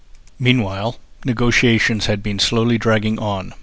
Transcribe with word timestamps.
Meanwhile 0.39 0.97
negotiations 1.25 2.07
had 2.07 2.23
been 2.23 2.39
slowly 2.39 2.79
dragging 2.79 3.19
on. 3.19 3.53